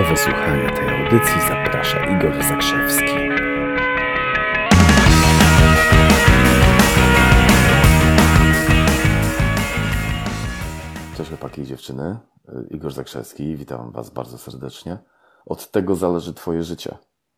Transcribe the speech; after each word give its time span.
Do 0.00 0.06
wysłuchania 0.06 0.70
tej 0.70 0.88
audycji 0.88 1.40
zaprasza 1.48 2.06
Igor 2.06 2.44
Zakrzewski. 2.44 3.04
Cześć 11.16 11.30
chłopaki 11.30 11.62
i 11.62 11.66
dziewczyny, 11.66 12.18
Igor 12.70 12.92
Zakrzewski, 12.92 13.56
witam 13.56 13.92
Was 13.92 14.10
bardzo 14.10 14.38
serdecznie. 14.38 14.98
Od 15.46 15.70
tego 15.70 15.96
zależy 15.96 16.34
Twoje 16.34 16.64
życie. 16.64 16.96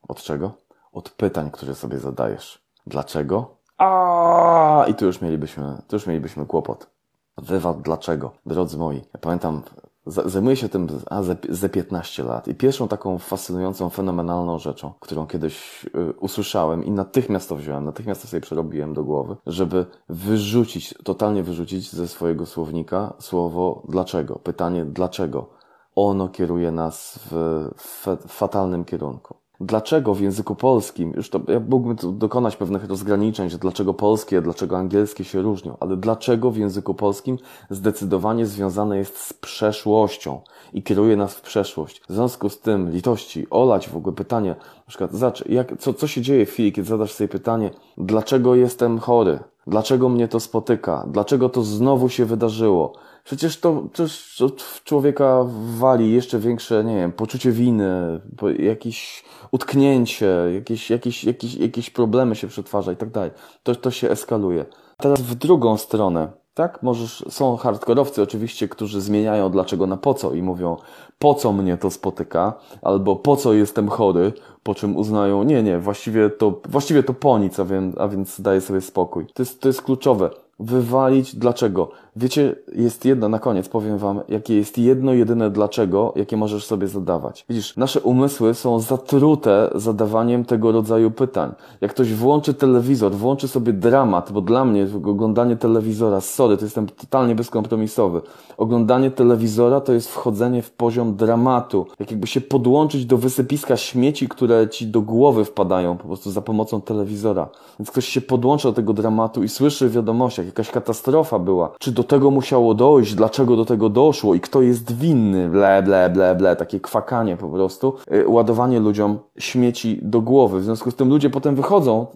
Od 0.08 0.22
czego? 0.22 0.52
Od 0.92 1.10
pytań, 1.10 1.50
które 1.50 1.74
sobie 1.74 1.98
zadajesz. 1.98 2.62
Dlaczego? 2.86 3.56
A 3.78 4.84
i 4.88 4.94
tu 4.94 5.06
już 5.06 5.20
mielibyśmy, 5.20 5.82
tu 5.88 5.96
już 5.96 6.06
mielibyśmy 6.06 6.46
kłopot. 6.46 6.90
Wywad 7.38 7.82
dlaczego? 7.82 8.32
Drodzy 8.46 8.78
moi, 8.78 8.96
ja 9.14 9.20
pamiętam, 9.20 9.62
zajmuję 10.06 10.56
się 10.56 10.68
tym 10.68 10.88
a, 11.10 11.22
ze, 11.22 11.36
ze 11.48 11.68
15 11.68 12.24
lat 12.24 12.48
i 12.48 12.54
pierwszą 12.54 12.88
taką 12.88 13.18
fascynującą, 13.18 13.90
fenomenalną 13.90 14.58
rzeczą, 14.58 14.92
którą 15.00 15.26
kiedyś 15.26 15.84
y, 15.84 16.12
usłyszałem 16.20 16.84
i 16.84 16.90
natychmiast 16.90 17.48
to 17.48 17.56
wziąłem, 17.56 17.84
natychmiast 17.84 18.22
to 18.22 18.28
sobie 18.28 18.40
przerobiłem 18.40 18.94
do 18.94 19.04
głowy, 19.04 19.36
żeby 19.46 19.86
wyrzucić, 20.08 20.94
totalnie 21.04 21.42
wyrzucić 21.42 21.90
ze 21.90 22.08
swojego 22.08 22.46
słownika 22.46 23.14
słowo 23.18 23.82
dlaczego, 23.88 24.38
pytanie 24.38 24.84
dlaczego. 24.84 25.50
Ono 25.94 26.28
kieruje 26.28 26.70
nas 26.70 27.18
w, 27.30 27.68
w 27.76 28.28
fatalnym 28.28 28.84
kierunku. 28.84 29.41
Dlaczego 29.62 30.14
w 30.14 30.20
języku 30.20 30.54
polskim, 30.54 31.12
już 31.16 31.30
to 31.30 31.40
ja 31.48 31.60
mógłbym 31.60 31.96
tu 31.96 32.12
dokonać 32.12 32.56
pewnych 32.56 32.84
rozgraniczeń, 32.84 33.50
że 33.50 33.58
dlaczego 33.58 33.94
polskie, 33.94 34.40
dlaczego 34.40 34.78
angielskie 34.78 35.24
się 35.24 35.42
różnią, 35.42 35.76
ale 35.80 35.96
dlaczego 35.96 36.50
w 36.50 36.56
języku 36.56 36.94
polskim 36.94 37.38
zdecydowanie 37.70 38.46
związane 38.46 38.98
jest 38.98 39.18
z 39.18 39.32
przeszłością 39.32 40.40
i 40.72 40.82
kieruje 40.82 41.16
nas 41.16 41.34
w 41.34 41.40
przeszłość. 41.40 42.00
W 42.08 42.12
związku 42.12 42.48
z 42.48 42.60
tym, 42.60 42.90
litości, 42.90 43.46
olać 43.50 43.88
w 43.88 43.96
ogóle 43.96 44.16
pytanie, 44.16 44.48
na 44.76 44.84
przykład, 44.88 45.12
zacz, 45.12 45.48
jak, 45.48 45.78
co, 45.78 45.94
co 45.94 46.06
się 46.06 46.20
dzieje 46.20 46.46
w 46.46 46.50
chwili, 46.50 46.72
kiedy 46.72 46.88
zadasz 46.88 47.12
sobie 47.12 47.28
pytanie, 47.28 47.70
dlaczego 47.98 48.54
jestem 48.54 48.98
chory? 48.98 49.38
Dlaczego 49.66 50.08
mnie 50.08 50.28
to 50.28 50.40
spotyka? 50.40 51.04
Dlaczego 51.08 51.48
to 51.48 51.62
znowu 51.62 52.08
się 52.08 52.24
wydarzyło? 52.24 52.92
Przecież 53.24 53.60
to, 53.60 53.82
przecież 53.92 54.42
w 54.58 54.84
człowieka 54.84 55.44
wali 55.78 56.12
jeszcze 56.12 56.38
większe, 56.38 56.84
nie 56.84 56.96
wiem, 56.96 57.12
poczucie 57.12 57.52
winy, 57.52 58.20
jakieś 58.58 59.24
utknięcie, 59.50 60.36
jakieś, 60.54 60.90
jakieś, 60.90 61.24
jakieś, 61.24 61.54
jakieś 61.54 61.90
problemy 61.90 62.36
się 62.36 62.48
przetwarza 62.48 62.92
i 62.92 62.96
tak 62.96 63.10
dalej. 63.10 63.30
To, 63.62 63.74
to 63.74 63.90
się 63.90 64.10
eskaluje. 64.10 64.64
Teraz 64.96 65.20
w 65.20 65.34
drugą 65.34 65.76
stronę, 65.76 66.32
tak? 66.54 66.82
Możesz, 66.82 67.24
są 67.28 67.56
hardkorowcy 67.56 68.22
oczywiście, 68.22 68.68
którzy 68.68 69.00
zmieniają 69.00 69.50
dlaczego 69.50 69.86
na 69.86 69.96
po 69.96 70.14
co 70.14 70.32
i 70.34 70.42
mówią, 70.42 70.76
po 71.18 71.34
co 71.34 71.52
mnie 71.52 71.76
to 71.76 71.90
spotyka, 71.90 72.54
albo 72.82 73.16
po 73.16 73.36
co 73.36 73.52
jestem 73.52 73.88
chory, 73.88 74.32
po 74.62 74.74
czym 74.74 74.96
uznają, 74.96 75.42
nie, 75.42 75.62
nie, 75.62 75.78
właściwie 75.78 76.30
to, 76.30 76.60
właściwie 76.68 77.02
to 77.02 77.14
po 77.14 77.38
nic, 77.38 77.60
a 77.60 77.64
więc, 77.64 77.98
a 77.98 78.08
więc 78.08 78.40
daję 78.40 78.60
sobie 78.60 78.80
spokój. 78.80 79.26
To 79.34 79.42
jest, 79.42 79.60
to 79.60 79.68
jest 79.68 79.82
kluczowe. 79.82 80.30
Wywalić 80.60 81.36
dlaczego. 81.36 81.90
Wiecie, 82.16 82.56
jest 82.74 83.04
jedno, 83.04 83.28
na 83.28 83.38
koniec 83.38 83.68
powiem 83.68 83.98
wam, 83.98 84.20
jakie 84.28 84.56
jest 84.56 84.78
jedno, 84.78 85.12
jedyne 85.12 85.50
dlaczego, 85.50 86.12
jakie 86.16 86.36
możesz 86.36 86.64
sobie 86.64 86.88
zadawać. 86.88 87.44
Widzisz, 87.48 87.76
nasze 87.76 88.00
umysły 88.00 88.54
są 88.54 88.80
zatrute 88.80 89.70
zadawaniem 89.74 90.44
tego 90.44 90.72
rodzaju 90.72 91.10
pytań. 91.10 91.52
Jak 91.80 91.90
ktoś 91.90 92.14
włączy 92.14 92.54
telewizor, 92.54 93.12
włączy 93.12 93.48
sobie 93.48 93.72
dramat, 93.72 94.32
bo 94.32 94.40
dla 94.40 94.64
mnie 94.64 94.86
oglądanie 95.06 95.56
telewizora, 95.56 96.20
sorry, 96.20 96.56
to 96.56 96.64
jestem 96.64 96.86
totalnie 96.86 97.34
bezkompromisowy. 97.34 98.20
Oglądanie 98.56 99.10
telewizora 99.10 99.80
to 99.80 99.92
jest 99.92 100.08
wchodzenie 100.08 100.62
w 100.62 100.70
poziom 100.70 101.16
dramatu. 101.16 101.86
Jak 101.98 102.10
jakby 102.10 102.26
się 102.26 102.40
podłączyć 102.40 103.06
do 103.06 103.16
wysypiska 103.16 103.76
śmieci, 103.76 104.28
które 104.28 104.68
ci 104.68 104.86
do 104.86 105.00
głowy 105.00 105.44
wpadają 105.44 105.96
po 105.96 106.04
prostu 106.04 106.30
za 106.30 106.42
pomocą 106.42 106.80
telewizora. 106.80 107.48
Więc 107.78 107.90
ktoś 107.90 108.08
się 108.08 108.20
podłącza 108.20 108.68
do 108.68 108.72
tego 108.72 108.92
dramatu 108.92 109.42
i 109.42 109.48
słyszy 109.48 109.88
w 109.88 109.92
wiadomościach, 109.92 110.46
jakaś 110.46 110.70
katastrofa 110.70 111.38
była. 111.38 111.72
Czy 111.78 111.92
do 111.92 112.01
tego 112.04 112.30
musiało 112.30 112.74
dojść? 112.74 113.14
Dlaczego 113.14 113.56
do 113.56 113.64
tego 113.64 113.88
doszło? 113.88 114.34
I 114.34 114.40
kto 114.40 114.62
jest 114.62 114.96
winny? 114.96 115.48
Ble, 115.48 115.82
ble, 115.82 116.10
ble, 116.10 116.34
ble. 116.34 116.56
Takie 116.56 116.80
kwakanie 116.80 117.36
po 117.36 117.48
prostu. 117.48 117.94
Y, 118.12 118.28
Ładowanie 118.28 118.80
ludziom 118.80 119.18
śmieci 119.38 119.98
do 120.02 120.20
głowy. 120.20 120.60
W 120.60 120.64
związku 120.64 120.90
z 120.90 120.94
tym 120.94 121.08
ludzie 121.08 121.30
potem 121.30 121.54
wychodzą, 121.54 122.06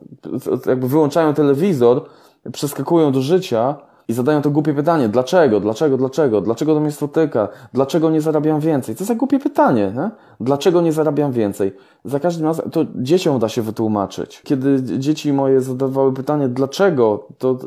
jakby 0.67 0.89
wyłączają 0.89 1.35
telewizor, 1.35 2.05
przeskakują 2.53 3.13
do 3.13 3.21
życia 3.21 3.77
i 4.09 4.13
zadają 4.13 4.43
to 4.43 4.51
głupie 4.51 4.75
pytanie. 4.75 5.09
Dlaczego? 5.09 5.61
Dlaczego? 5.61 5.97
Dlaczego? 5.97 6.41
Dlaczego 6.41 6.75
to 6.75 6.81
mnie 6.81 6.93
spotyka? 6.93 7.49
Dlaczego 7.73 8.11
nie 8.11 8.21
zarabiam 8.21 8.61
więcej? 8.61 8.95
Co 8.95 9.05
za 9.05 9.15
głupie 9.15 9.39
pytanie, 9.39 9.93
nie? 9.97 10.11
Dlaczego 10.41 10.81
nie 10.81 10.93
zarabiam 10.93 11.33
więcej? 11.33 11.73
Za 12.05 12.21
każdym 12.21 12.47
razem, 12.47 12.71
to 12.71 12.85
dzieciom 12.95 13.39
da 13.39 13.49
się 13.49 13.63
wytłumaczyć. 13.63 14.43
Kiedy 14.45 14.99
dzieci 14.99 15.33
moje 15.33 15.61
zadawały 15.61 16.13
pytanie 16.13 16.49
dlaczego, 16.49 17.27
to 17.39 17.59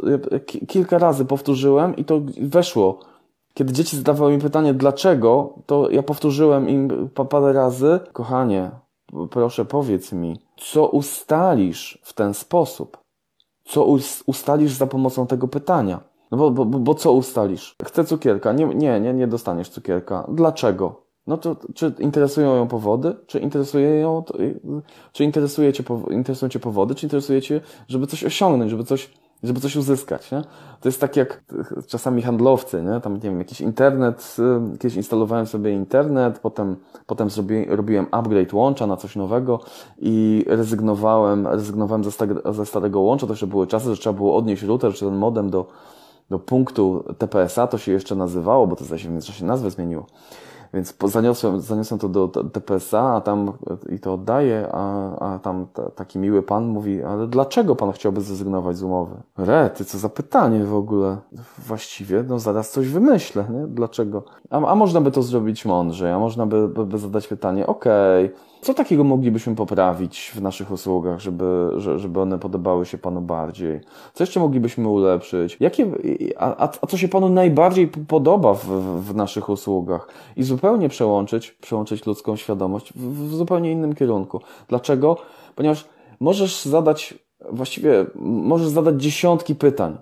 kilka 0.68 0.98
razy 0.98 1.26
powtórzyłem 1.26 1.96
i 1.96 2.06
to 2.06 2.22
weszło. 2.42 3.00
Kiedy 3.54 3.74
dzieci 3.74 3.98
zadawały 3.98 4.32
mi 4.32 4.40
pytanie 4.42 4.74
dlaczego, 4.74 5.54
to 5.66 5.90
ja 5.92 6.04
powtórzyłem 6.04 6.70
im 6.70 7.10
pa- 7.14 7.26
parę 7.26 7.54
razy. 7.54 8.00
Kochanie, 8.14 8.72
proszę 9.30 9.66
powiedz 9.66 10.12
mi, 10.12 10.40
co 10.58 10.88
ustalisz 10.88 12.00
w 12.04 12.14
ten 12.14 12.34
sposób? 12.34 12.98
co 13.66 13.86
us- 13.86 14.24
ustalisz 14.26 14.72
za 14.72 14.88
pomocą 14.88 15.28
tego 15.28 15.48
pytania. 15.48 16.00
No 16.32 16.38
bo, 16.38 16.52
bo, 16.52 16.66
bo 16.66 16.96
co 16.96 17.12
ustalisz? 17.12 17.76
Chcę 17.86 18.06
cukierka. 18.06 18.54
Nie, 18.54 18.66
nie, 18.66 19.00
nie, 19.00 19.14
nie 19.14 19.28
dostaniesz 19.28 19.70
cukierka. 19.70 20.28
Dlaczego? 20.32 21.10
No 21.28 21.38
to 21.38 21.56
czy 21.76 21.94
interesują 22.00 22.56
ją 22.56 22.68
powody? 22.68 23.16
Czy 23.28 23.40
interesuje 23.40 23.90
ją, 24.00 24.24
to, 24.24 24.38
czy 25.12 25.24
interesuje 25.24 25.74
cię, 25.74 25.84
interesują 26.10 26.50
cię 26.50 26.60
powody? 26.60 26.96
Czy 26.96 27.06
interesuje 27.06 27.42
cię, 27.42 27.62
żeby 27.88 28.08
coś 28.08 28.24
osiągnąć, 28.24 28.72
żeby 28.72 28.84
coś, 28.84 29.14
żeby 29.44 29.60
coś 29.60 29.76
uzyskać, 29.76 30.32
nie? 30.32 30.42
To 30.82 30.90
jest 30.90 31.02
tak 31.02 31.16
jak 31.18 31.44
y, 31.78 31.84
czasami 31.88 32.22
handlowcy, 32.22 32.84
nie? 32.84 33.00
Tam, 33.02 33.14
nie 33.14 33.20
wiem, 33.20 33.40
jakiś 33.40 33.62
internet, 33.62 34.36
y, 34.74 34.78
kiedyś 34.78 34.96
instalowałem 34.96 35.46
sobie 35.46 35.72
internet, 35.72 36.40
potem, 36.40 36.76
potem 37.06 37.30
zrobi, 37.30 37.66
robiłem 37.66 38.08
upgrade 38.12 38.54
łącza 38.54 38.88
na 38.88 38.98
coś 38.98 39.16
nowego 39.16 39.60
i 39.98 40.46
rezygnowałem, 40.48 41.48
rezygnowałem 41.48 42.04
ze, 42.04 42.10
stag- 42.10 42.54
ze 42.54 42.66
starego 42.66 43.00
łącza, 43.00 43.28
to 43.28 43.34
jeszcze 43.34 43.48
były 43.48 43.68
czasy, 43.68 43.96
że 43.96 44.02
trzeba 44.02 44.14
było 44.14 44.36
odnieść 44.36 44.64
router 44.64 44.94
czy 44.94 45.06
ten 45.06 45.16
modem 45.16 45.50
do, 45.50 45.66
do 46.30 46.40
punktu 46.40 47.04
TPS-a, 47.18 47.68
to 47.68 47.78
się 47.78 47.92
jeszcze 47.92 48.16
nazywało, 48.16 48.68
bo 48.68 48.76
to 48.76 48.98
się 48.98 49.08
w 49.08 49.12
międzyczasie 49.12 49.46
nazwę 49.46 49.72
zmieniło. 49.72 50.06
Więc 50.74 50.96
zaniosłem, 51.06 51.62
zaniosłem 51.62 52.00
to 52.00 52.10
do 52.10 52.28
TPS-a, 52.28 53.16
a 53.16 53.22
tam 53.22 53.52
i 53.90 54.00
to 54.00 54.14
oddaję, 54.14 54.68
a, 54.72 55.16
a 55.20 55.40
tam 55.40 55.68
ta, 55.74 55.90
taki 55.90 56.20
miły 56.20 56.44
pan 56.44 56.68
mówi, 56.68 57.04
ale 57.04 57.28
dlaczego 57.28 57.76
pan 57.76 57.92
chciałby 57.92 58.22
zrezygnować 58.22 58.78
z 58.78 58.84
umowy? 58.84 59.16
Rety, 59.38 59.86
co 59.86 59.98
za 59.98 60.10
pytanie 60.10 60.64
w 60.64 60.76
ogóle. 60.76 61.18
Właściwie, 61.68 62.24
no 62.28 62.40
zaraz 62.40 62.72
coś 62.72 62.88
wymyślę, 62.88 63.46
nie? 63.54 63.68
Dlaczego? 63.68 64.24
A, 64.50 64.66
a 64.66 64.76
można 64.76 65.02
by 65.02 65.12
to 65.12 65.24
zrobić 65.24 65.66
mądrzej, 65.66 66.12
a 66.12 66.20
można 66.20 66.46
by, 66.46 66.68
by, 66.68 66.86
by 66.86 66.98
zadać 66.98 67.28
pytanie, 67.28 67.68
okej, 67.68 68.32
co 68.62 68.74
takiego 68.74 69.04
moglibyśmy 69.04 69.56
poprawić 69.56 70.32
w 70.36 70.42
naszych 70.42 70.72
usługach, 70.72 71.20
żeby, 71.20 71.72
że- 71.78 72.00
żeby 72.00 72.22
one 72.22 72.40
podobały 72.40 72.86
się 72.86 72.98
Panu 72.98 73.22
bardziej? 73.22 73.82
Co 74.14 74.24
jeszcze 74.24 74.40
moglibyśmy 74.40 74.88
ulepszyć? 74.88 75.58
Jakie, 75.60 75.92
a, 76.38 76.56
a, 76.66 76.70
a 76.82 76.88
co 76.88 76.98
się 76.98 77.08
Panu 77.08 77.30
najbardziej 77.30 77.88
podoba 77.88 78.54
w, 78.54 78.66
w, 78.66 79.04
w 79.04 79.16
naszych 79.16 79.50
usługach? 79.50 80.08
I 80.36 80.44
zupełnie 80.60 80.90
przełączyć, 80.90 81.52
przełączyć 81.52 82.06
ludzką 82.06 82.36
świadomość 82.36 82.94
w, 82.94 83.30
w 83.30 83.36
zupełnie 83.36 83.72
innym 83.72 83.96
kierunku. 83.96 84.42
Dlaczego? 84.68 85.18
Ponieważ 85.56 85.88
możesz 86.20 86.66
zadać, 86.66 87.14
właściwie 87.52 88.06
możesz 88.16 88.68
zadać 88.68 89.02
dziesiątki 89.02 89.56
pytań. 89.56 89.98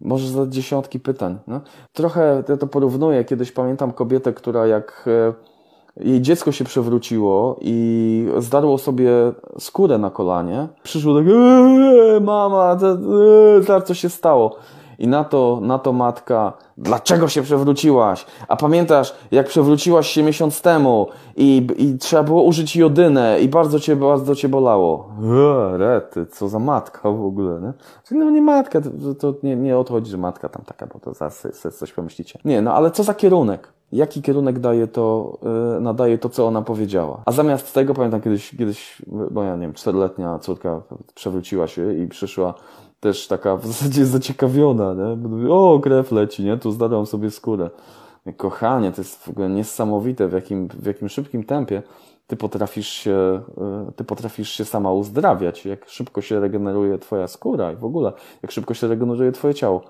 Możesz 0.00 0.28
zadać 0.28 0.54
dziesiątki 0.54 1.00
pytań. 1.00 1.38
No. 1.46 1.60
Trochę 1.92 2.44
ja 2.48 2.56
to 2.56 2.66
porównuję. 2.66 3.24
Kiedyś 3.24 3.52
pamiętam 3.52 3.92
kobietę, 3.92 4.32
która 4.32 4.66
jak 4.66 5.04
e, 5.06 6.04
jej 6.04 6.20
dziecko 6.22 6.52
się 6.52 6.64
przewróciło 6.64 7.56
i 7.60 8.26
zdarło 8.38 8.78
sobie 8.78 9.10
skórę 9.58 9.98
na 9.98 10.10
kolanie. 10.10 10.68
Przyszło 10.82 11.14
tak, 11.14 11.24
mama, 12.22 12.72
eee, 12.82 13.62
zaraz 13.62 13.84
co 13.84 13.94
się 13.94 14.08
stało. 14.08 14.56
I 15.02 15.08
na 15.08 15.24
to, 15.24 15.58
na 15.62 15.78
to 15.78 15.92
matka, 15.92 16.52
dlaczego 16.76 17.28
się 17.28 17.42
przewróciłaś? 17.42 18.26
A 18.48 18.56
pamiętasz, 18.56 19.14
jak 19.30 19.46
przewróciłaś 19.46 20.08
się 20.08 20.22
miesiąc 20.22 20.62
temu 20.62 21.06
i, 21.36 21.66
i 21.76 21.98
trzeba 21.98 22.22
było 22.22 22.42
użyć 22.42 22.76
jodynę 22.76 23.40
i 23.40 23.48
bardzo 23.48 23.80
cię, 23.80 23.96
bardzo 23.96 24.34
cię 24.34 24.48
bolało. 24.48 25.08
Eee, 25.22 25.78
rety, 25.78 26.26
co 26.26 26.48
za 26.48 26.58
matka 26.58 27.10
w 27.10 27.24
ogóle, 27.24 27.60
nie? 27.60 27.72
Czyli 28.04 28.20
no 28.20 28.30
nie 28.30 28.42
matka, 28.42 28.80
to, 28.80 29.14
to 29.14 29.34
nie, 29.42 29.56
nie 29.56 29.78
o 29.78 29.84
to 29.84 29.92
chodzi, 29.92 30.10
że 30.10 30.18
matka 30.18 30.48
tam 30.48 30.64
taka, 30.64 30.86
bo 30.86 31.00
to 31.00 31.14
zaraz 31.14 31.46
coś 31.78 31.92
pomyślicie. 31.92 32.38
Nie, 32.44 32.62
no 32.62 32.74
ale 32.74 32.90
co 32.90 33.02
za 33.02 33.14
kierunek? 33.14 33.72
Jaki 33.92 34.22
kierunek 34.22 34.58
daje 34.58 34.86
to, 34.86 35.38
yy, 35.74 35.80
nadaje 35.80 36.18
to, 36.18 36.28
co 36.28 36.46
ona 36.46 36.62
powiedziała? 36.62 37.22
A 37.26 37.32
zamiast 37.32 37.74
tego, 37.74 37.94
pamiętam 37.94 38.20
kiedyś, 38.20 38.50
kiedyś, 38.50 39.02
moja, 39.30 39.56
nie 39.56 39.62
wiem, 39.62 39.72
czteroletnia 39.72 40.38
córka 40.38 40.82
przewróciła 41.14 41.66
się 41.66 41.94
i 41.94 42.08
przyszła 42.08 42.54
też 43.02 43.26
taka 43.26 43.56
w 43.56 43.66
zasadzie 43.66 44.06
zaciekawiona, 44.06 44.94
nie? 44.94 45.52
O, 45.52 45.80
krew 45.80 46.12
leci, 46.12 46.44
nie? 46.44 46.56
Tu 46.56 46.72
zdarłam 46.72 47.06
sobie 47.06 47.30
skórę. 47.30 47.70
Kochanie, 48.36 48.92
to 48.92 49.00
jest 49.00 49.24
w 49.24 49.28
ogóle 49.28 49.48
niesamowite, 49.48 50.28
w 50.28 50.32
jakim, 50.32 50.68
w 50.68 50.86
jakim 50.86 51.08
szybkim 51.08 51.44
tempie 51.44 51.82
ty 52.26 52.36
potrafisz 52.36 52.88
się, 52.88 53.42
y, 53.88 53.92
ty 53.92 54.04
potrafisz 54.04 54.50
się 54.50 54.64
sama 54.64 54.92
uzdrawiać, 54.92 55.66
jak 55.66 55.88
szybko 55.88 56.20
się 56.22 56.40
regeneruje 56.40 56.98
twoja 56.98 57.28
skóra 57.28 57.72
i 57.72 57.76
w 57.76 57.84
ogóle, 57.84 58.12
jak 58.42 58.52
szybko 58.52 58.74
się 58.74 58.88
regeneruje 58.88 59.32
twoje 59.32 59.54
ciało. 59.54 59.82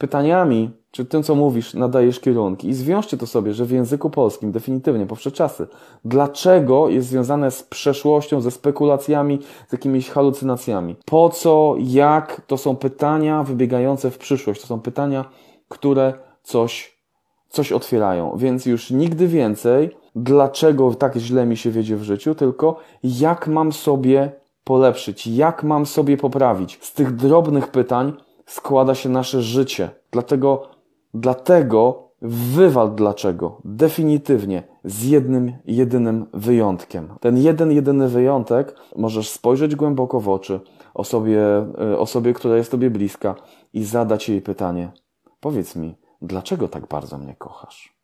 Pytaniami, 0.00 0.70
czy 0.90 1.04
tym, 1.04 1.22
co 1.22 1.34
mówisz, 1.34 1.74
nadajesz 1.74 2.20
kierunki 2.20 2.68
i 2.68 2.74
zwiążcie 2.74 3.16
to 3.16 3.26
sobie, 3.26 3.54
że 3.54 3.64
w 3.64 3.70
języku 3.70 4.10
polskim 4.10 4.52
definitywnie, 4.52 5.06
powsze 5.06 5.32
czasy, 5.32 5.66
dlaczego 6.04 6.88
jest 6.88 7.08
związane 7.08 7.50
z 7.50 7.62
przeszłością, 7.62 8.40
ze 8.40 8.50
spekulacjami, 8.50 9.38
z 9.68 9.72
jakimiś 9.72 10.10
halucynacjami. 10.10 10.96
Po 11.04 11.28
co, 11.28 11.74
jak, 11.78 12.42
to 12.46 12.58
są 12.58 12.76
pytania 12.76 13.42
wybiegające 13.42 14.10
w 14.10 14.18
przyszłość, 14.18 14.60
to 14.60 14.66
są 14.66 14.80
pytania, 14.80 15.24
które 15.68 16.14
coś 16.42 17.00
coś 17.48 17.72
otwierają. 17.72 18.36
Więc 18.36 18.66
już 18.66 18.90
nigdy 18.90 19.28
więcej, 19.28 19.90
dlaczego 20.16 20.94
tak 20.94 21.16
źle 21.16 21.46
mi 21.46 21.56
się 21.56 21.70
wiedzie 21.70 21.96
w 21.96 22.02
życiu, 22.02 22.34
tylko 22.34 22.76
jak 23.04 23.48
mam 23.48 23.72
sobie 23.72 24.32
polepszyć, 24.64 25.26
jak 25.26 25.64
mam 25.64 25.86
sobie 25.86 26.16
poprawić. 26.16 26.78
Z 26.82 26.94
tych 26.94 27.16
drobnych 27.16 27.68
pytań 27.68 28.12
składa 28.50 28.94
się 28.94 29.08
nasze 29.08 29.42
życie. 29.42 29.90
Dlatego, 30.10 30.68
dlatego 31.14 32.10
wywal 32.22 32.94
dlaczego. 32.94 33.60
Definitywnie. 33.64 34.62
Z 34.84 35.04
jednym, 35.04 35.52
jedynym 35.64 36.26
wyjątkiem. 36.34 37.14
Ten 37.20 37.36
jeden, 37.38 37.72
jedyny 37.72 38.08
wyjątek 38.08 38.74
możesz 38.96 39.30
spojrzeć 39.30 39.76
głęboko 39.76 40.20
w 40.20 40.28
oczy 40.28 40.60
osobie, 40.94 41.42
e, 41.80 41.98
osobie, 41.98 42.32
która 42.32 42.56
jest 42.56 42.70
Tobie 42.70 42.90
bliska 42.90 43.34
i 43.72 43.84
zadać 43.84 44.28
jej 44.28 44.42
pytanie. 44.42 44.92
Powiedz 45.40 45.76
mi, 45.76 45.96
dlaczego 46.22 46.68
tak 46.68 46.86
bardzo 46.86 47.18
mnie 47.18 47.34
kochasz? 47.36 47.96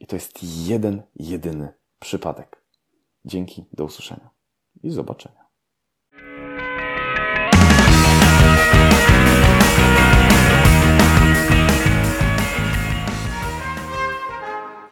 I 0.00 0.06
to 0.06 0.16
jest 0.16 0.38
jeden, 0.66 1.02
jedyny 1.16 1.72
przypadek. 1.98 2.62
Dzięki, 3.24 3.64
do 3.72 3.84
usłyszenia 3.84 4.30
i 4.82 4.90
zobaczenia. 4.90 5.45